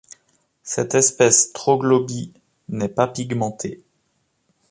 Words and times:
Cette 0.63 0.95
espèce 0.95 1.53
troglobie 1.53 2.33
n'est 2.69 2.89
pas 2.89 3.07
pigmentée. 3.07 3.83